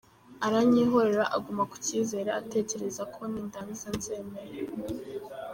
Aranyihorera 0.45 1.25
aguma 1.35 1.63
ku 1.71 1.75
cyizere 1.85 2.29
atekereza 2.39 3.03
ko 3.13 3.21
nindangiza 3.31 3.89
nzemera. 3.97 4.53